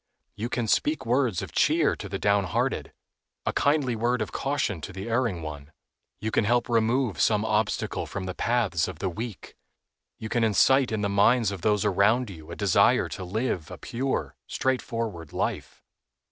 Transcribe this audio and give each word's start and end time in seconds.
You 0.35 0.49
can 0.49 0.67
speak 0.67 1.05
words 1.05 1.43
of 1.43 1.51
cheer 1.51 1.95
to 1.97 2.09
the 2.09 2.17
downhearted, 2.17 2.91
a 3.45 3.53
kindly 3.53 3.95
word 3.95 4.19
of 4.23 4.31
caution 4.31 4.81
to 4.81 4.91
the 4.91 5.07
erring 5.07 5.43
one. 5.43 5.71
You 6.19 6.31
can 6.31 6.43
help 6.43 6.67
remove 6.67 7.21
some 7.21 7.45
obstacle 7.45 8.07
from 8.07 8.23
the 8.23 8.33
paths 8.33 8.87
of 8.87 8.97
the 8.97 9.09
weak. 9.09 9.55
You 10.17 10.27
can 10.27 10.43
incite 10.43 10.91
in 10.91 11.01
the 11.01 11.07
minds 11.07 11.51
of 11.51 11.61
those 11.61 11.85
around 11.85 12.31
you 12.31 12.49
a 12.49 12.55
desire 12.55 13.09
to 13.09 13.23
live 13.23 13.69
a 13.69 13.77
pure, 13.77 14.35
straightforward 14.47 15.33
life. 15.33 15.83